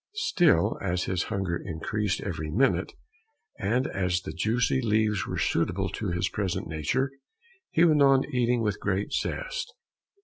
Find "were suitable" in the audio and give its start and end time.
5.27-5.89